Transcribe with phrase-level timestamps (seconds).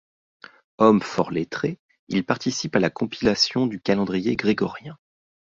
[0.79, 4.97] Homme fort lettré, il participe à la compilation du calendrier grégorien.